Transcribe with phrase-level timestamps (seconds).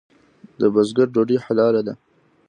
[0.59, 1.93] د بزګر ډوډۍ حلاله ده؟